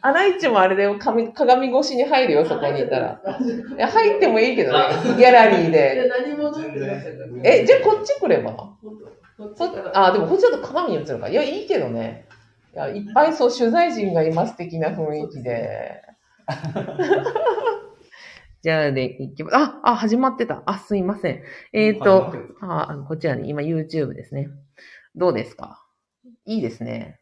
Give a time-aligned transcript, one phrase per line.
[0.00, 3.20] 穴市もあれだよ、鏡鏡越しに入るよ、そこにいたら。
[3.76, 6.10] いや、入ってもいいけどね、ギャラリーで。
[7.42, 8.76] え、じゃあこっち来れば
[9.94, 11.28] あ、でもこっちだと鏡に映るから。
[11.30, 12.26] いや、いいけどね。
[12.74, 16.02] いや、いっぱいそう、取材陣がいます的な雰囲気で。
[18.62, 20.62] じゃあね、いきまあ、あ、始まってた。
[20.66, 21.42] あ、すいません。
[21.72, 24.48] えっ、と、ああこちらに、今 YouTube ですね。
[25.14, 25.84] どうですか
[26.46, 27.20] いいですね。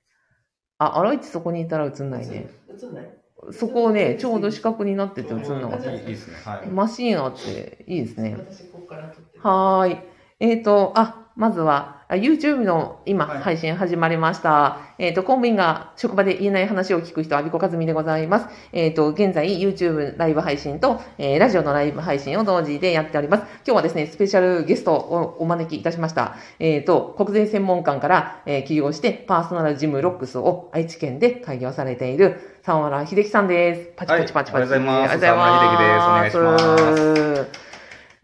[0.86, 2.50] あ、あらいちそこにいたら映んないね。
[2.68, 3.10] 映んない？
[3.52, 5.92] そこをね、ちょうど四角になってて映んなかった。
[5.92, 6.36] いいですね。
[6.36, 6.68] はい。
[6.68, 8.36] マシーンあっていいですね。
[8.50, 9.45] 私ここから撮ってる。
[9.48, 9.98] はーい。
[10.40, 14.78] えっ、と、あ、まずは、あ YouTube の今、はい配信始まりました。
[14.98, 18.46] えっ、と、公務員が職場で言えない話を聞く人、アビコカズミでございます。
[18.73, 23.45] えっ、と、現在、YouTube ライブ配信と、えーラジオのライブ配信を同時でやっております。
[23.64, 26.37] 今日はですね、スペシャルゲストをお招きいたしました。
[26.59, 33.92] えっ、と、国税専門官から、えー起業して、パーソナルジムロックスを愛知県で開業されている、沢村秀樹さんです。
[33.96, 34.62] パチパチパチパチ。
[34.62, 35.18] ありがとうございます。
[35.18, 37.73] 沢村秀樹ですお願いします。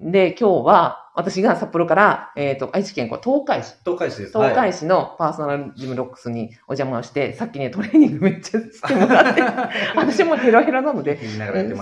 [0.00, 4.32] で、今日は、私が札幌から、えっ、と、愛知県、こう東海市、東海市です。
[4.32, 4.78] 東海市。
[4.78, 9.42] 市のパーソナルジムロックスにお邪魔をして、さっきね、トレーニングめっちゃしてもらって、
[9.98, 11.18] 私もヘロヘロなので、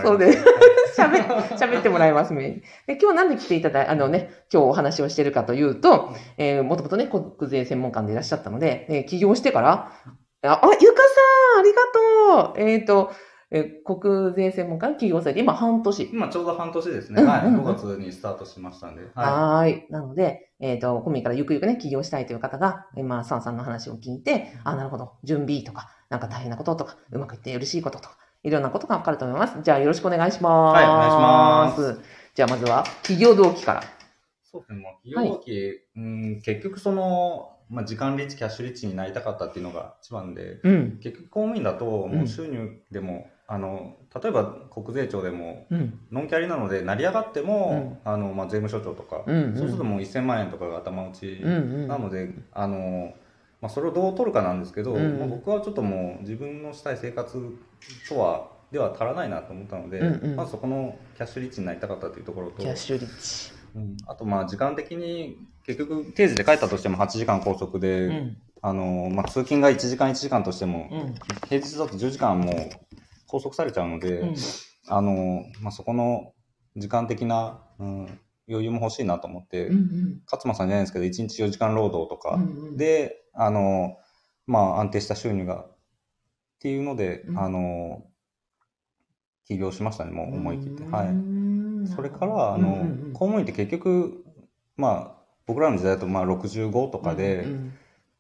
[0.03, 0.19] そう。
[0.19, 0.35] で、
[0.97, 2.63] 喋、喋ってもらいますね。
[2.87, 9.93] で、今日なんで来ていただいあのね、今日お話をしてるかというと、えー、もともとね、国税専門官でいらっしゃったので、えー起業してから、
[10.45, 11.03] あ、あゆか
[11.53, 13.13] さんありがとうえっ、と、
[13.57, 16.11] えー国税専門官起業されて、今半年。
[16.13, 17.23] 今ちょうど半年ですね。
[17.23, 17.47] はい。
[17.47, 19.03] うんうんうん5月にスタートしましたんで。
[19.15, 19.87] ははーい。
[19.91, 29.57] なので、えっ、と、コミからゆくゆくね、起業したいという方が、今、サンさんの話を聞いて、あ、なるほど、準備とか、なんか大変なこととか、うまくいって嬉しいこととか、いろんなことがわかると思います。
[29.63, 30.77] じゃあ、よろしくお願いします。
[30.77, 32.01] はいお願いします。
[32.35, 33.83] じゃあ、まずは、起業動機から。
[34.45, 34.79] そうですね。
[34.81, 40.99] もう企業動機、うん、結局その、まあ、時間リッチ、キャッシュリッチになりたかったっていうのが一番で、うん。
[41.03, 46.01] 結局公務員だと、うんもう収入でも、あの、例えば国税庁でも、うん。
[46.11, 51.89] ノンキャリなので、成り上がっても、あの、まあ、税務署長とか、うんうんそうするともう1000万円とかが頭打ちうんうん。
[51.89, 53.15] なので、あの、
[53.61, 57.39] まあ、それをどう取るかなんですけど、うんまあ僕はちょっともう自分のしたい生活
[58.09, 63.53] とは、では足らないなと思ったので、うんうんまずそこのキャッシュリッチになりたかったというところとキャッ、シュリッチ。
[63.77, 68.37] うんあとまあ時間的に結局定時で帰ったとしても8時間拘束で、うん。
[68.63, 71.15] あのまあ、通勤が1時間1時間としても、うん。
[71.49, 72.55] 平日だと10時間もう
[73.27, 74.35] 拘束されちゃうので、うん。
[74.89, 76.33] あのまあ、そこの
[76.77, 80.23] 時間的な、うん、余裕も欲しいなと思って、うん。
[80.31, 83.97] 勝間さんじゃないんですけど1日4時間労働とか、うんうん、であの、
[84.47, 85.77] まあ、安定した収入がっ
[86.61, 87.39] ていうので、うん。
[87.39, 88.03] あの
[89.47, 90.85] 起業しましたねもう思い切って。
[90.85, 91.09] うはい。
[91.09, 93.13] んそれから、あの、うんうんうん。
[93.13, 94.25] 公務員って結局、
[94.77, 97.73] まあ、僕らの時代だと、まあ、65とかでうん。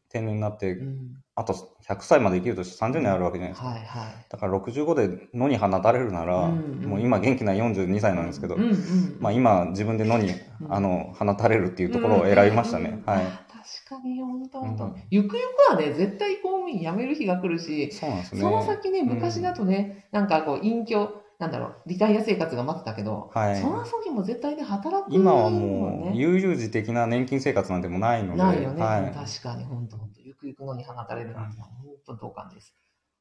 [0.09, 1.53] 定年になって、うんあと
[1.87, 3.69] 100歳まで生きるとして30年あるわけじゃないですか。
[3.69, 4.27] はいはい。
[4.31, 13.03] だから65で野に放たれるなら、うんうんもう今元気な42歳なんですけど、うんうんまあ今自分で野に、うんあの、放たれるっていうところを選びましたね。
[13.05, 13.25] はい。
[13.25, 13.47] あ
[13.87, 18.41] 確かに、本当本当、うんゆくゆくはね、絶対公務員辞める日が来るし、そうなんですね。
[18.41, 28.83] その先ね、うん昔だとね、なんかこう、隠居、なんだろう、リタイア生活が待ってたけど、はいその先も絶対ね、働く今はももう、ね、悠々自適な年金生活なんてもうないので、ないよね。
[28.83, 29.13] はい。
[29.13, 29.99] 確かに、本当
[30.47, 31.71] くゆくのに放たれるなんて、本
[32.07, 32.75] 当同感です。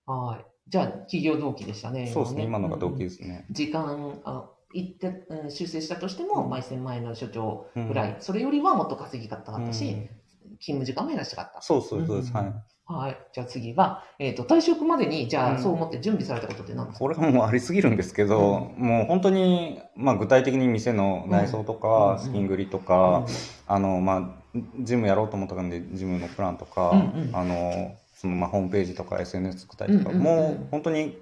[0.05, 0.45] はい。
[0.67, 2.07] じゃあ、企業動機でしたね。
[2.07, 3.45] そうですね、今のが動機うんですね。
[3.49, 6.49] 時間、あ行って、うん修正したとしても、うん。
[6.49, 7.87] 毎1000万円の所長うん。
[7.87, 10.57] ぐらい、それよりはもっと稼ぎたかったし、うん。
[10.59, 11.61] 勤務時間も減らしたかった。
[11.61, 12.35] そうそうそうです、うん。
[12.35, 12.53] はい。
[12.87, 13.17] はい。
[13.33, 15.59] じゃあ次は、えっ、と、退職までに、じゃあ、うん。
[15.59, 22.19] そう思って準備されたことって何ですか、これはもうありすぎるんですけど、もう本当に、まあ具体的に店の内装とか、うん。
[22.19, 23.25] 資金繰りとか、
[23.67, 24.44] あの、まあ、
[24.79, 27.35] ジムやろうと思ったんで、ジムのプランとか、うんうん。
[27.35, 30.23] あの、そのまあホームページとか SNS 作ったりとか、うんうんうん。
[30.23, 31.17] もう本当に、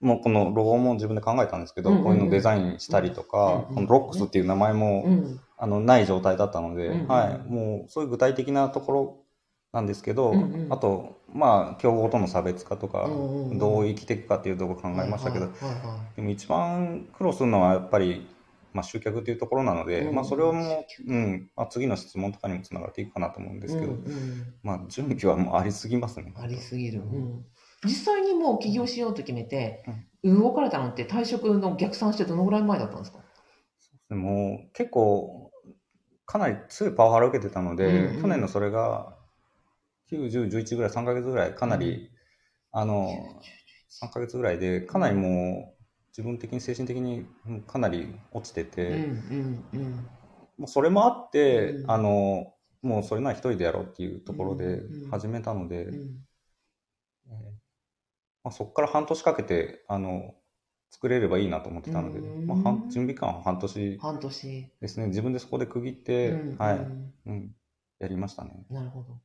[0.00, 2.06] もうこのロゴも自分で考えたんですけど、うんうんうん。
[2.06, 5.40] こういうのデザインしたりとか、うんうんこのロックスっていう名前も、うん。
[5.58, 9.16] あのない状態だったので、うんうんはい、もうそういう具体的なところ
[9.72, 10.72] なんですけど、うんうん。
[10.72, 13.08] あと、まあ、競合との差別化とか、
[13.54, 15.48] どう生きていくかっていうところ考えましたけど、
[16.16, 18.26] でも一番苦労するのはやっぱり、
[18.76, 24.54] まあ、集客っていうところなので、うんまあ、それをもう、うんまあ、次の質問とかにもつながっていくかなと思うんですけど、うんうん。
[24.62, 26.32] まあ、準備はもうありすぎますね。
[26.36, 27.00] ありすぎる。
[27.00, 27.44] うん。
[27.84, 29.84] 実際にもう起業しようと決めて、
[30.22, 33.18] 動かれたのって退職の逆算してどのぐらい前だったんですか？
[34.08, 35.50] でも結構
[36.24, 39.16] かなり強いパワハラを受けてたので、うんうん去年のそれが
[40.10, 42.10] 9、10、11ぐらい、3ヶ月ぐらい、かなり、
[42.72, 43.10] あの、
[44.02, 45.75] 3ヶ月ぐらいで、かなりもう、
[46.16, 50.08] 自分的に精神的にうんかなり落ちてて、うんうんうん
[50.56, 55.94] もうそれもあって、うんあの、もうそれなら一人でやろうっていうところでうんうん始めたので、うん
[57.26, 57.32] えー
[58.42, 60.34] まあ、そこから半年かけて、あの、
[60.90, 64.70] 作れればいいなと思ってたので、うんまあ、半準備期間は半年半年。
[64.80, 65.08] ですね。
[65.08, 67.50] 自分でそこで区切って、うんはい、うんうん、
[67.98, 68.64] やりましたね。
[68.70, 69.20] なるほど。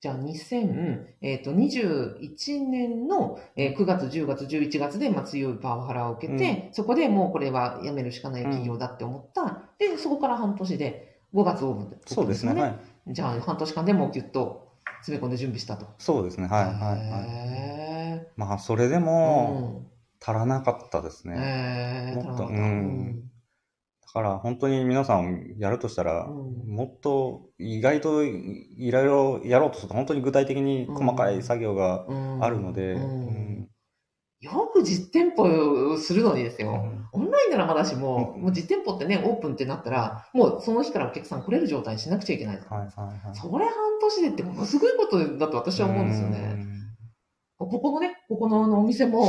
[0.00, 9.68] じゃあ、2021年の、えー9月、10月、11月で、まあ、強いパワハラを受けて、そこでもうこれはやめるしかない企業だって思った。
[9.78, 12.58] で、そこから半年で5月オープンってことそうですね。
[12.58, 12.78] はい。
[13.08, 14.70] じゃあ、半年間でもうギュッと
[15.00, 15.86] 詰め込んで準備したと。
[15.98, 16.46] そうですね。
[16.46, 17.00] はい、はい、はい。
[17.28, 19.90] へまあ、それでーも、うん
[20.22, 22.12] 足らなかったですね。
[22.14, 23.22] もっとうんだ
[24.12, 26.74] から、本当に皆さんやるとしたら、うん。
[26.74, 32.44] もっと意外といいろいろやろうとすると、本当に具体的に細かい作業がうん。
[32.44, 32.98] あるので、
[34.40, 35.42] よく実店舗
[35.92, 36.70] をするのにですよ。
[36.70, 37.08] うん。
[37.12, 38.42] オンラインならまだしも、うん。
[38.42, 42.56] もう実店舗ってね、オープンってなったら、もうその日からお客さん来れる状態にしなくちゃいけない。
[42.56, 43.36] はいはいはい。
[43.36, 46.38] それ半年でってものすごいことだと私は思うんですよね。
[47.60, 47.68] うん。
[47.68, 49.26] ここのね、ここのお店も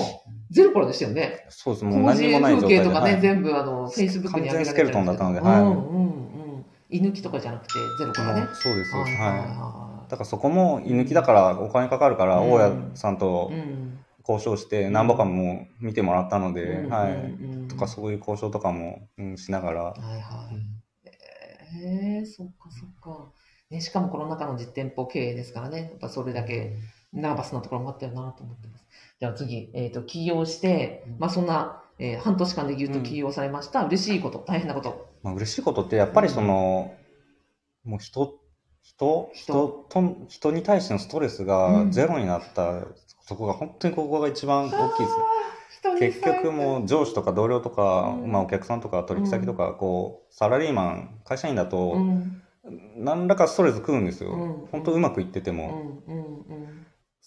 [0.51, 1.45] ゼロからでしたよね。
[1.49, 2.77] そうです、もう何にもない状態で。
[2.77, 6.07] 風景とかね、はい全部あの、Facebook に上げられてスケルトンだったのではいうんうんう
[6.59, 6.65] ん。
[6.89, 8.47] 居抜きとかじゃなくて、ゼロからね。
[8.53, 8.95] そうです。
[8.95, 13.51] はいはいだからそこも居抜きだからお金かかるから、うん大家さんと。
[14.27, 17.13] 交渉して何ぼかも見てもらったので、うんはい。
[17.13, 17.15] う
[17.65, 20.71] んとかそういう交渉とかも、うん、しながら、はいはい。
[21.83, 23.31] ええそっかそっか。
[23.71, 26.77] ね、しかもコロナ禍の実店舗経営ですからね、やっぱそれだけ
[27.13, 28.85] ナーバスなところもあったよなと思ってます。
[29.19, 35.09] じゃあ次、えっ、と、起業して、まあそんな、えー半年間でぎゅっと起業されました、嬉しいこと、大変なこと。
[35.21, 36.95] まあ、嬉しいことってやっぱりその、
[37.83, 38.39] もう人、
[38.81, 42.85] 人、人と、人に対してのストレスがゼロになった、
[43.27, 45.17] そこが本当にここが一番大きいです。
[45.99, 48.31] 結局もう上司とか同僚とか、うん。
[48.31, 52.41] まあお客さんとか取引先とか、こう、サラリーマン、会社員だと、うん、
[52.97, 54.31] 何らかストレス食うんですよ。
[54.31, 54.67] うん。
[54.71, 56.60] 本当うまくいっててうも、ん、うん、うん。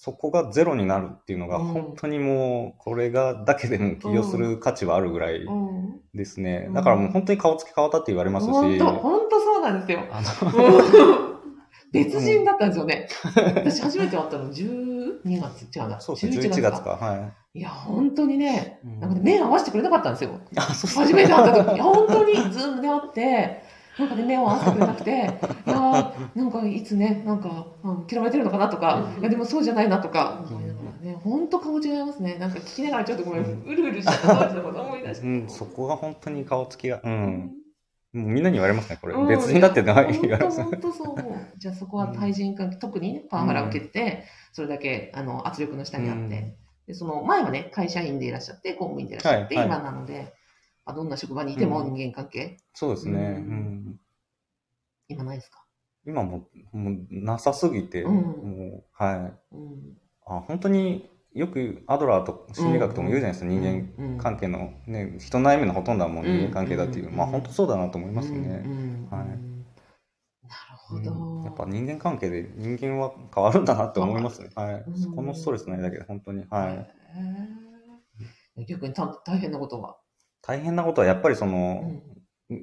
[0.05, 6.01] そこがゼロになるっていうのが、うん本当にもう、これが、だけでも起業する価値はあるぐらいうん。
[6.15, 6.67] ですね。
[6.69, 10.01] うんだからもう本当に顔つき変わったって言われますし、本当、本当そうなんですよ。
[11.91, 13.09] 別人だったんですよね。
[13.55, 15.99] 私初めて会ったの12月、違うな。
[15.99, 16.91] そうですね、11月か。
[16.91, 17.61] はい。
[17.61, 20.39] いや、本当にね、うんなんかね目合わせてくれなかったんですよ。
[20.57, 23.63] あ、そう初めて会った時、いや、本当に、ズームで会って、
[23.99, 32.37] なんかね、目を合わせてくれなくて、 いやーなんかいつね、なんか、うん嫌われてるのかなとか、いや、でもそうじゃないなとか、思いながらね、本当顔違いますね。
[32.39, 35.27] なんか聞きながらちょっとごめん、うるうるしちゃった当時のこと思い出して。
[35.27, 37.53] うん、そこが本当に顔つきが、うん。
[38.13, 39.15] もうみんなに言われますね、これ。
[39.15, 40.63] うん別人だって言われます。
[40.63, 41.17] 本当そう。
[41.59, 46.55] じゃあそこは対人関係、特にね、パワハラを受けて、それだけあの圧力の下にあって、うん
[46.87, 50.33] で、その前はね、会社員でいらっしゃって、公務員でいらっしゃって、はいはい今なので、
[50.87, 53.19] あどんな職場にいてもう人間関係、そうですね。
[53.19, 53.55] ううん
[53.91, 54.01] ん。
[55.09, 55.65] 今ないですか？
[56.07, 58.23] 今もう、もうなさすぎて、うんも
[58.79, 59.15] う、は
[59.53, 59.55] い。
[59.55, 59.99] うん。
[60.27, 67.09] あ、本当によくアドラーと心理学とも言うじゃないですか、うん人うん間関係の、ね、人の悩みのほとんどはもう人間関係だっていう。
[67.09, 68.63] うんまあ本当そうだなと思いますうんね。
[68.65, 71.45] うんはいなるほど。
[71.47, 74.51] やっぱ人間関係で人間は変わるんだなって思いますね。
[74.55, 74.75] はい。
[74.87, 76.45] うんそこのストレスないだけで本当に。
[76.51, 76.75] はい。
[76.75, 79.97] へー逆にた大変なことは？
[80.47, 82.01] 大変なことはやっぱりその、
[82.51, 82.63] うん。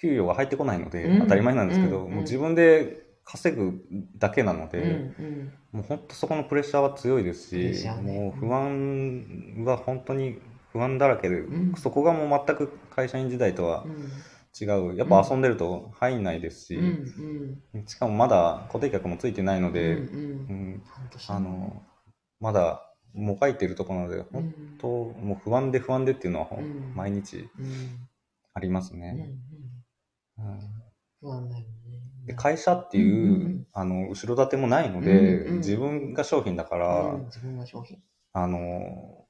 [0.00, 1.20] 給与が入ってこないので、うん。
[1.20, 2.12] 当たり前なんですけど、うん。
[2.12, 3.80] もう自分で稼ぐ
[4.18, 4.88] だけなので、うん。
[4.90, 5.52] うん。
[5.72, 8.02] もう本当そこのプレッシャーは強いですし、ね。
[8.02, 10.40] もう不安は本当に
[10.72, 11.74] 不安だらけで、うん。
[11.76, 14.12] そこがもう全く会社員時代とはうん。
[14.60, 14.96] 違う。
[14.96, 17.86] やっぱ遊んでると入んないですし、うん。
[17.86, 19.74] しかもまだ固定客もついてないのうん。
[19.74, 20.00] で、うん。
[20.00, 20.82] うん。
[21.28, 21.82] あの、
[22.40, 26.48] まだもがいているところなので、う本ん当もう不安で不安でっていうのは
[26.94, 28.08] 毎日うん
[28.54, 29.30] ありますね。
[30.38, 30.58] うん
[31.20, 31.66] 不安だよね。
[32.26, 35.10] で会社っていう、うんあの後ろ盾もないので、
[35.44, 37.98] うんうん自分が商品だから、うん自分が商品。
[38.32, 39.26] あの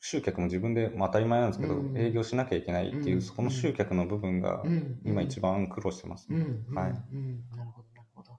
[0.00, 6.38] 集客も自分で、まあ、当たり前なんですけど、うん営業しなきゃいけないっていう、うんそこの集客の部分がうん今一番苦労してますね。
[6.38, 8.38] うんうんはいうんなるほど、なるほど。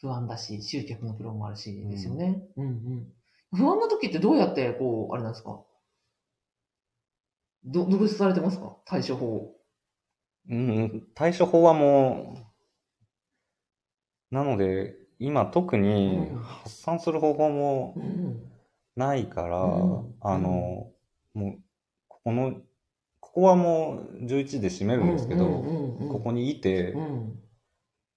[0.00, 2.42] 不安だし、集客のプロもあるし、ですよね。
[2.56, 3.12] うんうん。
[3.54, 5.60] 不安な時ってどうやって、こう、あれなんですか？
[7.64, 8.76] ど、どうされてますか？
[8.84, 9.54] 対処法。
[10.50, 12.36] うん、対処法はも
[14.30, 18.50] う、なので、今特にうん発散する方法もうん
[18.96, 20.90] ないから、うんあの、
[21.32, 21.58] もう、
[22.08, 22.52] ここの、
[23.20, 25.44] ここはもう11時で閉めるんですけど、
[26.10, 27.38] ここにいて、うん、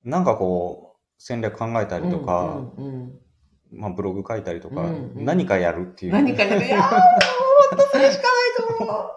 [0.04, 3.20] なんかこう、戦略考えたりとか、うんうん
[3.72, 5.26] まあブログ書いたりとか、うんうん。
[5.26, 6.14] 何かやるっていう。
[6.14, 6.66] 何かやる。
[6.66, 7.00] いやー、本
[7.78, 8.30] 当それしかな
[8.64, 9.08] いと思う。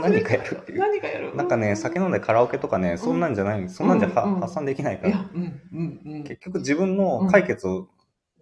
[0.02, 0.78] 何かやるっていう。
[0.78, 1.34] 何かやる。
[1.36, 4.40] なんかね、酒飲んでカラオケとかね、そんなんじゃない、そんなんじゃはうんうん。
[4.40, 6.24] 発散できないから、うん、うん、うん。
[6.24, 7.88] 結局自分の解決を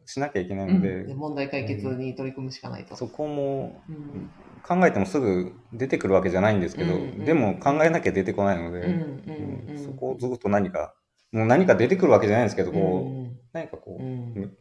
[0.05, 2.97] しなきゃいけないので、で問題解決に取り組むしかないと。
[2.97, 4.31] そこもうん。
[4.63, 7.25] 考えてもすぐ出てくるわけじゃないんですけど、うんうん。
[7.25, 9.79] でも考えなきゃ出てこないので、うんうんうん。
[9.79, 10.95] そこをずっと何か、
[11.33, 14.57] もう何か出てくるわけじゃないんですけど、こう、うん何かこう、うんうん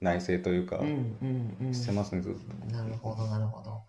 [0.00, 0.80] 内政というか、
[1.72, 2.76] してますね、ずっと。
[2.76, 3.82] なるほど、なるほど。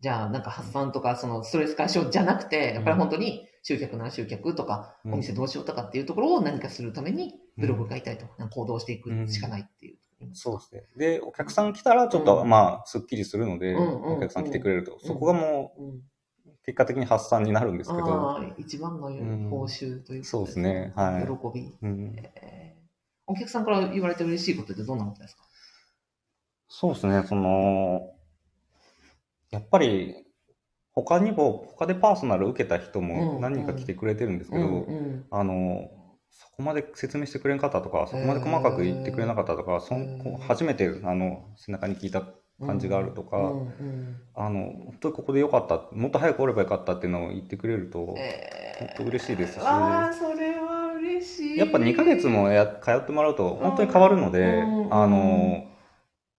[0.00, 5.14] じゃあ、なんか発散とか、そのストレス解消じゃなくて、やっぱり本当に集客なら集客とか、うん。
[5.14, 9.96] お店どうしようとかっていうところを何かするために、ブログ書いたりとか、行動していくしかないっていう。
[10.34, 10.82] そうですね。
[10.96, 12.48] で、お客さん来たら、ちょっと、うん。
[12.48, 15.92] まあ、すっきりするので、お客さん来てくれると、そこがもう
[16.64, 20.92] 結果的に発散になるんですけど、一番のん報酬というか、そうですね。
[20.96, 21.26] はい。
[21.26, 21.74] 喜び、
[23.26, 25.42] お客さんから言われて嬉しいことってどんなことですか？
[26.68, 28.10] そうですね、その、
[29.50, 30.16] やっぱり、
[30.92, 35.24] 他にも、他でパーソナル受けた人うんも何人か来てくれてるんですけど、うんうん。
[35.30, 35.90] あの、
[36.30, 39.94] そこまで説明してくれんかったとか、そこまで細かく言ってくれなかったとか、そ
[40.48, 42.22] 初めてあの背中に聞いた
[42.60, 48.86] 感じがあるとか、うんうんあの、本当にここでよかった、もっと早くおればよかったっていうのを言ってくれると、えー。
[48.86, 49.58] 本当嬉しいですし。
[49.60, 50.73] ああ、それは嬉
[51.24, 51.56] しい。
[51.56, 54.94] やっぱ2ヶ月もや通ってもらうと本当に変わるので、うん。
[54.94, 55.66] あの、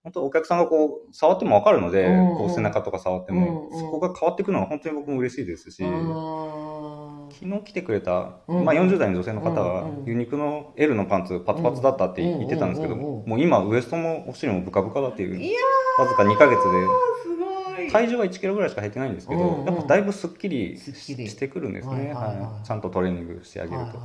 [0.03, 2.37] 本当お客さんがこう、触ってもわかるので、うん。
[2.37, 3.79] こう背中とか触っても、うん。
[3.79, 7.29] そこが変わっていくのは本当に僕も嬉しいですし、うん。
[7.31, 8.65] 昨日来てくれた、うん。
[8.65, 10.05] まあ、40代の女性の方がうんうん。
[10.05, 15.55] ユニクの L のパンツパツパツだったって言ってたんですけど、もう今ウエストもお尻もブカブカだっていう
[15.99, 16.57] わずか2ヶ月。
[16.57, 23.99] で体重は1キロぐらいしか減ってないんですけど、やっぱだいぶすっきりしてくるんですね、はいちゃんとトレーニングしてあげると、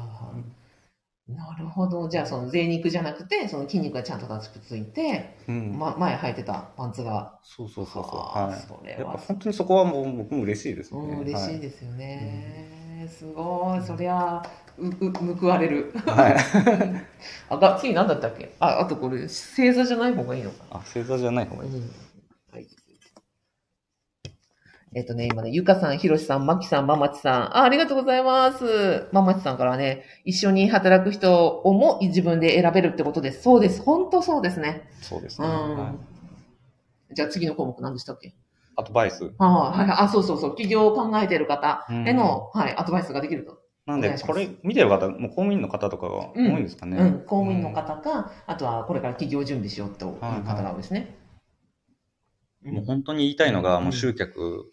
[1.36, 2.08] なるほど。
[2.08, 7.38] じゃあ、その贅肉じゃなくて、その筋肉がちゃんとくついて、うんま、前履いてたパンツが。
[7.42, 13.08] そうそうそうそうはいそれは本当にそこはもう僕も嬉しいですね、うん、嬉しいでですよね。
[13.08, 13.82] すごい。
[13.82, 14.42] そりゃ、
[14.78, 15.92] う、う、報われる。
[15.92, 16.36] すはい、
[17.50, 18.54] あ、が、次何だったっけ？
[18.60, 20.76] あ、あとこれ、星座じゃない方がいいのかな？
[20.78, 21.90] あ星座じゃない方がいい、うんはい。
[24.92, 27.56] えっ、とね、今ね、ゆかさん、ひろしさん、まきさん、ままちさん。
[27.56, 29.06] あ、ありがとうございます。
[29.12, 33.42] ままちさんからね、一緒に働く人をも自分で選べるってことです。
[33.42, 33.82] そうです。
[33.82, 34.90] 本当そうですね。
[35.00, 35.76] そうですね、うん。
[35.76, 35.90] は
[37.12, 38.34] い、じゃあ次の項目何でしたっけ？
[38.74, 39.96] アドバイスあはいはい。
[40.06, 40.56] あ、そうそうそう。
[40.56, 43.60] 起業を考えている方うんへの、はい、アドバイスができると。
[43.86, 47.12] なんでこれ見てる方もう公務員の方とかが多いんですかね、うん。
[47.20, 51.16] 公務員の方か、あとはこれから起業準備しようという方が多いですね。
[52.64, 54.70] うんもう本当に言いたいのが、うんもう集客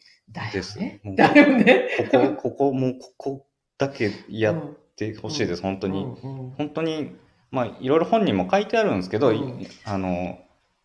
[0.52, 0.78] です。
[0.78, 1.00] ね。
[1.04, 1.88] もうだよね。
[2.12, 6.06] ここ、ここ、もうここだけやってほしいです、本当に。
[6.58, 7.16] 本当に、
[7.52, 9.32] まあ、いろいろ本人も書いてあるんですけど、
[9.86, 10.40] あの、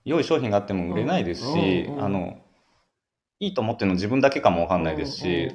[0.04, 2.38] 良い商品があっても売れないですし、あの、
[3.40, 5.50] いいと思ってるの自分だけかもわかんないですし、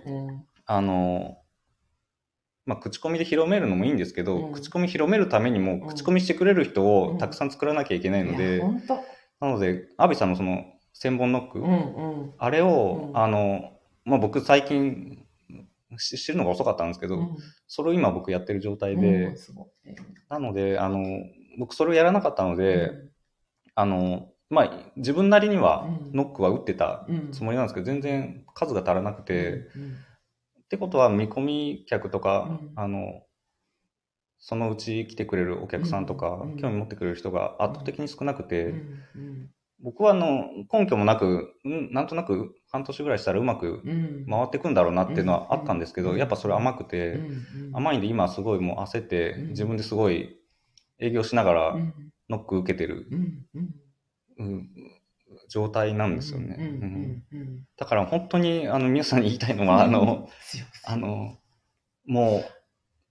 [0.65, 1.37] あの、
[2.65, 8.61] まあ、口コミで広めるのもいいんですけど、うん口コミ広めるためにも、ん口コミしてくれる人をたくさん作らなきゃいけないのいで。
[9.39, 10.65] なので、アビさんのその、
[10.99, 11.75] 千本ノック、うんう
[12.25, 12.33] ん。
[12.37, 13.17] あれを、うん。
[13.17, 13.71] あの、
[14.05, 15.25] まあ、僕最近
[15.97, 17.37] し知るのが遅かったんですけど、うん。
[17.67, 19.35] それを今僕やってる状態で、うん
[20.29, 21.05] なので、あの、
[21.57, 22.91] 僕それをやらなかったので、
[23.75, 26.11] あの、まあ、自分なりにはうん。
[26.13, 27.31] ノックは打ってたうん。
[27.31, 29.97] つもりなんですけど、全然数が足らなくて、うん
[30.67, 32.71] ってことは見込み客とか、うん。
[32.75, 33.23] あの、
[34.37, 36.57] そのうち来てくれるお客さんとか、うん。
[36.57, 38.73] 興味持ってくれる人が圧倒的に少なくて、
[39.83, 44.25] 僕はあの、根拠もなく、うん、なんとなく半年ぐらいしたらうまくうん。
[44.29, 46.17] 回ってくんだろうなっていうのはあったんですけど、うん。
[46.17, 47.19] やっぱそれ甘くて、
[47.73, 49.49] 甘いんで今すごいもう焦ってうん。
[49.49, 50.35] 自分ですごい
[50.99, 51.93] 営業しながらうん。
[52.29, 53.07] ノック受けてる、
[54.37, 54.67] うん
[55.49, 57.23] 状態なんですよね。
[57.77, 60.29] だから本当にあの皆さんに言いたいのは、あの、
[60.85, 61.37] あの、
[62.05, 62.43] も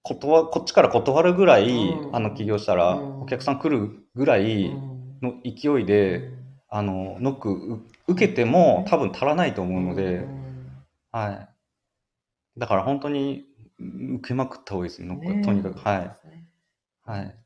[0.03, 2.17] う、断、こっちから断るぐらい、うん。
[2.17, 3.23] あの起業したら、うん。
[3.23, 6.31] お客さん来るぐらいうんの勢いで、
[6.77, 11.49] あの、ノックう受けても多分足らないと思うので、んはい。
[12.59, 13.47] だから本当に
[13.81, 15.79] うん受けまくった方がいいですね、ノックとにかく。
[15.79, 17.11] はい。
[17.11, 17.39] はい。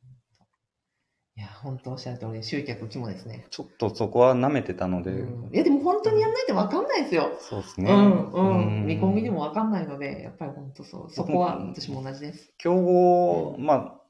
[1.37, 3.47] いや、本当おっしゃる通り、集客肝ですね。
[3.51, 7.31] ちょっとそこは舐めてたので、うんいや、でも本当にやんないと分かんないですよ。
[7.39, 7.93] そうですね。
[7.93, 8.81] うん、うん。
[8.81, 11.11] うん見込みでも分かんないので、やっぱり本当そう。
[11.11, 12.53] そこは私も同じです。
[12.59, 14.01] 競合、まあ、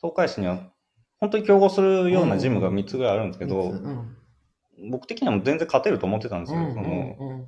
[0.00, 0.72] 東海市には、
[1.20, 4.16] 本当に競合するようなジムが3つぐらいあるんですけど、うん。
[4.90, 6.60] 僕的にはもう全然勝てると思ってたんですよ。
[6.60, 7.46] うんそのうん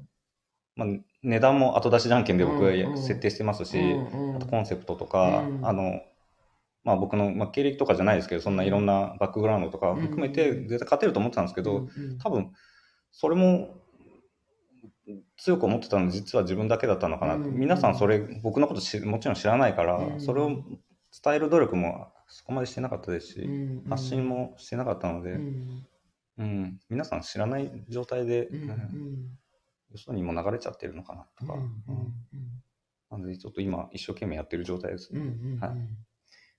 [0.77, 0.89] まあ、
[1.23, 3.03] 値段も後出しじゃんけんで僕がやうんうん。
[3.03, 3.79] 設定してますし、
[4.35, 5.67] あとコンセプトとか、うん。
[5.67, 6.03] あの、
[6.83, 10.69] まあ僕の、まあ、経歴とかじゃないですけど、そんないろんなバックグラウンドとか含めてうん。
[10.69, 11.89] 絶対勝てると思ってたんですけど、
[12.23, 12.51] 多分、
[13.13, 13.69] それも
[15.37, 17.37] 強く思ってたのは実は自分だけだったのかな。
[17.37, 20.21] 皆さんそれ僕のことしもちろん知らないから、うん。
[20.21, 20.49] それを
[21.23, 25.39] 伝える努力もそこまでしてなかったですし、うん発信もしてなかったので、
[26.39, 26.63] ううん。
[26.63, 28.71] ん皆さん知らない状態で、うんうん。
[28.71, 29.39] うん
[29.91, 32.15] よそにも流れちゃってるのかなとか、うんうん
[33.11, 35.11] なのでちょっと今一生懸命やってる状態です。
[35.13, 35.25] うんう
[35.55, 35.59] ね。
[35.61, 35.77] はいん。
[35.77, 35.89] うん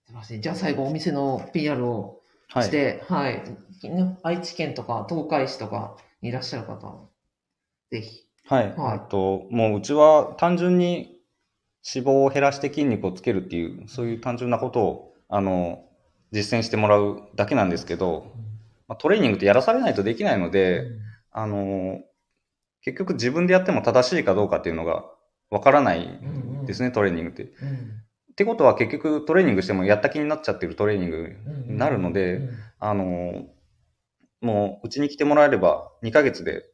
[0.05, 3.41] 素晴らしいじゃあ最後お店の PR をはいして、はい、
[3.89, 7.09] ね愛知県とか東海市とかにいらっしゃる方、
[7.91, 8.25] ぜひ。
[8.45, 8.75] はい。
[8.75, 9.09] はい。
[9.09, 11.19] と、もううちは単純に
[11.83, 15.85] 脂肪を減らして筋肉をつけるっていう、そういう単純なことを、あの、
[16.31, 18.31] 実践してもらうだけなんですけど、
[18.87, 20.85] まあ、トレーニングってやらされないとできないので、
[21.31, 21.99] あの、
[22.81, 25.05] 結局自分でやっても正しいかどうかっていうのが
[25.49, 26.19] わからない
[26.65, 27.43] ですね、トレーニングって。
[27.43, 27.47] っ
[28.35, 31.35] てことは結局トレーニングしてもやった気になっちゃってるトレーニング
[31.67, 32.49] になるので、
[32.79, 33.45] あの、
[34.41, 36.65] もううちに来てもらえれば2ヶ月で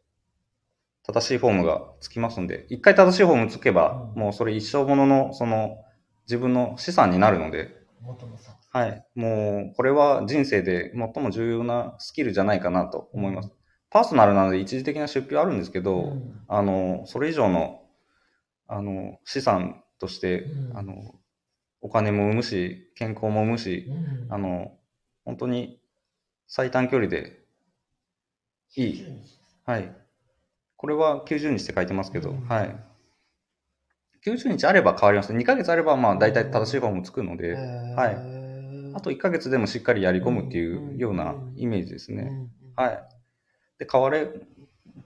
[1.04, 4.22] 正しいフォームがつきますんで、一回正しいフォームつけば、うん。
[4.22, 5.78] もうそれ一生ものの、その、
[6.28, 8.51] 自分の資産になるので、元のさ。
[8.72, 9.06] はい。
[9.16, 13.52] もう、これは人生で最も重要なスキルじゃないかなと思います。
[13.90, 16.14] パーソナルなので一時的な出費はあるんですけど、
[16.48, 17.82] あの、それ以上の、
[18.68, 20.94] あの、資産として、うんあの、
[21.82, 24.72] お金も生むし、健康も生むし、うんあの、
[25.26, 25.82] 本当に
[26.48, 27.42] 最短距離で
[28.78, 29.06] いい。
[29.66, 29.94] はい。
[30.78, 32.76] これは90日って書いてますけど、うんはい。
[34.26, 35.34] 90日あれば変わります。
[35.34, 38.41] 2ヶ月あれば、まあ、大体正しいフォームつくので、はい
[38.94, 42.32] あと1ヶ月でもしっかりやり込むっていうようなイメージですね。
[42.76, 43.04] はい。
[43.80, 44.28] で、変われ、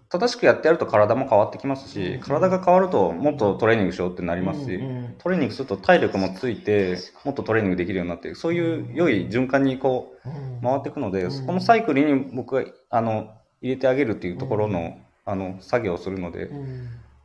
[0.10, 4.80] 正しくやってやると体も変わってきますし、体が変わるともっとトレーニングしようってなりますし、
[5.20, 10.30] トレーニングすると体力もついて、もっとトレーニングできるようになって、そういう良い循環にこう、
[10.64, 16.50] 回っていくので、うんそこのサイクルに僕が、あの、入れてあげるっていうところの、あの、作業をするので、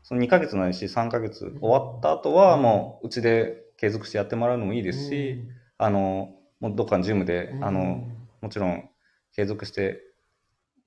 [0.03, 5.45] その2ヶ月ないし3ヶ月終わった後はもう、うちで継続してやってもらうのもいいですし、
[5.79, 8.07] あの、もうどっかのジムで、あの、
[8.41, 8.89] もちろん
[9.35, 10.01] 継続して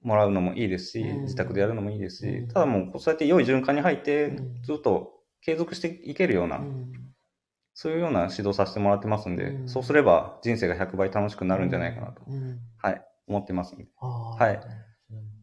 [0.02, 1.22] もらうのもいいですし、うん。
[1.24, 2.48] 自宅でやるのもいいですし、うん。
[2.48, 6.62] ただもうそうやって良い循環に入ってうん、ずっと継続していけるような、
[7.74, 9.70] そういうような指導させてもらってますんで、うん。
[9.70, 12.22] そうすれば人生が100倍楽しくなるんじゃないかなと、
[12.78, 14.60] はい、思ってますんで、はい。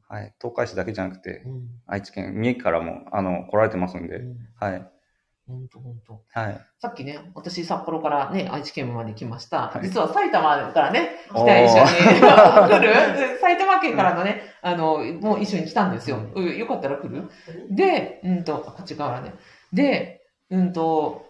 [0.09, 1.45] はい、東海市だけじゃなくて、
[1.87, 4.23] 愛知県、三重からも、あの、来られてますんで、
[4.57, 4.91] はい、
[5.51, 6.23] 本当本当。
[6.33, 6.61] はい。
[6.79, 9.69] さっきね、私札幌からね、愛知県まで来ました。
[9.69, 13.39] はい実は埼玉からね、来た一緒に 来る？
[13.41, 16.19] 埼玉県からのね、あの、もう一緒に来たんですよ。
[16.35, 17.29] うんよかったら来る？
[17.71, 19.35] で、うんと、あこっち側ね。
[19.73, 21.27] で、うんと、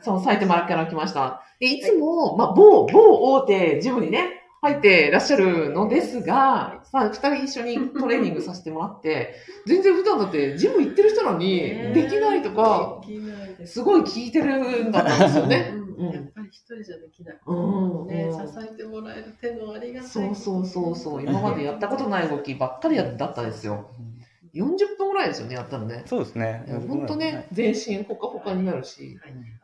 [0.00, 1.42] そう、埼玉から来ました。
[1.60, 9.34] で、いつも、まあ、某、某大手ジムにね、入ってらっしゃるのですが、さあ、二人一緒にトレーニングさせてもらって、
[9.66, 11.60] 全然普段だってジム行ってる人なのに、
[11.92, 15.72] できないとか、できないですすごい聞いてるんだったんですよね。
[15.74, 17.38] うんやっぱり一人じゃできない。
[17.44, 20.10] うんね、うん支えてもらえる手のありがたい。
[20.10, 21.22] そうそうそうそう。
[21.22, 23.90] 今までやったことない動きばっかりだったですよ。
[24.54, 26.02] 40分ぐらいですよね、やったのね。
[26.06, 26.64] そうですね。
[26.88, 29.18] 本当ね、全身ほかほかになるし、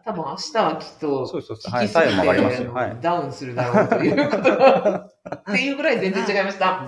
[0.09, 1.71] 多分明日はきっと、そうそうです。
[1.71, 2.73] はい、聞きす体温も上がりますよ。
[2.73, 2.97] はい。
[3.03, 6.87] ダウンするだろうということが、っていうぐらい全然違いました。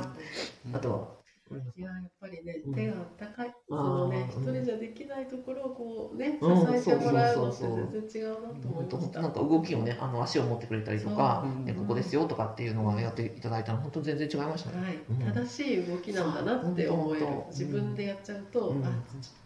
[0.73, 3.55] あとは、いや、やっぱりねうん、手があったかい。
[3.71, 9.21] そのね、一うん人じゃできないところをこうね、うん支えてもらうのって全然違うなと思いました。
[9.23, 14.83] なんか動きをね、あの足を持ってくれたりとかねここですよとかっていうのがやっていただいたの、本当全然違いましたね。
[14.83, 14.99] はい。
[15.09, 17.27] うん、正しい動きなんだなって思える。
[17.51, 18.85] 自分でやっちゃうと、うん。
[18.85, 18.89] あ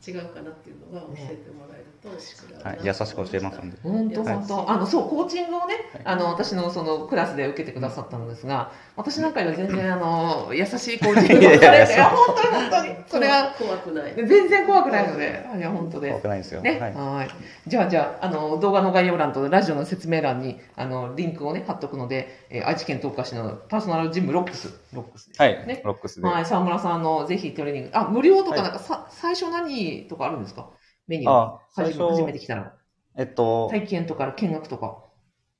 [0.07, 3.77] 違うかなっていうのが教えてもらえると違うなはい、優しく教えますんで。
[3.83, 4.35] 本当はい。
[4.37, 6.03] 本当、あのそうコーチングをね、はい。
[6.05, 11.97] あの私のそのクラスで受けてくださったのですが、私なんかより全然あの優しいコーチングをされて、いいやいや。
[11.97, 12.95] や本当に本当に。
[13.09, 16.61] それは怖くない全然怖くないので、いや本当で怖くないですよ。
[16.61, 16.95] ね、はい。
[16.95, 17.29] はい。
[17.67, 25.31] じゃあ、じゃあ、あの、動画の概要欄とラジオの説明欄に、あの、リンクをね、貼っとくので、えー愛知県東海市のパーソナルジムロックス、ロックス。
[25.37, 26.27] はい、ねロックスで。
[26.27, 30.71] はい、沢村さんのぜひトレーニング、あ、無料とかはいなんかさ、最初何とかあるんですか？
[31.07, 31.33] メニュー。
[31.33, 32.73] あ、最初め初め初、て来たら。
[33.17, 35.05] えっと、体験とか見学とか。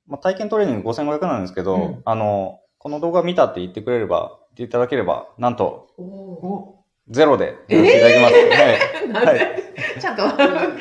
[0.07, 6.74] まあ、体験トレーニング5500なんですけど、うんあの、この動画見たって言ってくれれば、言っていただければ、なんと、おーお
[7.09, 9.07] ゼロでやらせていただきます。
[9.13, 9.63] なんで、
[9.99, 10.23] ちゃんと、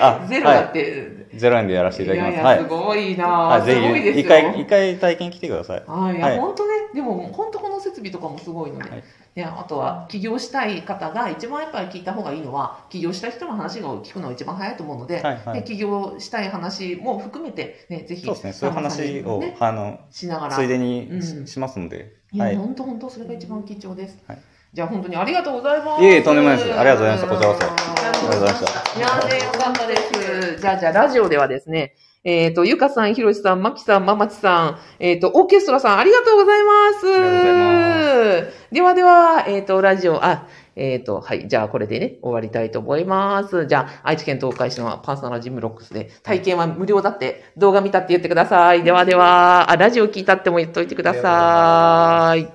[0.03, 0.81] あゼロだって。
[0.81, 1.39] はい。
[1.39, 2.33] ゼロ円でやらせていただきます。
[2.33, 2.69] いやいや、すはい。
[2.69, 3.65] ごいなはい、ぁ。
[3.65, 4.25] すごいですよ。
[4.25, 5.83] 一回、一回体験来てください。
[5.87, 9.03] はい、いや、はい本当ね、でも本当この設備とかもすごいので、はい
[9.37, 15.55] いやあとは起業したい方が一番やっぱり聞いた方がいいのは、起業した人の話を聞くのが一番早いと思うので、はい、はい。
[15.57, 22.57] ね起業したい話も含めて、ね、ぜひ、そうですね、そういう話を、ね、あの、しながら、ついでにうんししますので、いや、はい。
[22.57, 24.23] 本当本当それが一番貴重です。
[24.29, 24.39] はい
[24.75, 26.03] じゃあ本当にありがとうございます。
[26.03, 30.61] いえいえとんでもないですありがとうございましたこちらこそあありがとうございましたいやね、よかったです。
[30.61, 37.07] じゃあ、じゃあ、ラジオではですね、えっ、と、ゆかさん、ひろしさん、まきさん、ままちさん、えっ、と、オーケストラさん、ありがとうございます。
[37.07, 41.47] ありがとうございまではでは、えっ、と、ラジオ、あ、えっ、と、はい。
[41.47, 43.67] じゃあ、これでね、終わりたいと思います。
[43.67, 48.83] じゃあ、愛知県東海市のパーソナルジムロックスで、体験は無料だって、動画見たって言ってください。
[48.83, 52.49] ではでは、あ、ラジオ聞いたっても言っといてください。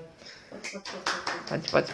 [1.49, 1.93] パチパチ